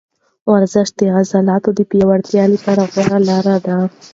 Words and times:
ورزش 0.51 0.87
د 0.99 1.01
عضلاتو 1.17 1.69
د 1.77 1.79
پیاوړتیا 1.89 2.43
لپاره 2.53 2.83
غوره 2.91 3.19
لاره 3.29 3.55
ده. 3.65 3.77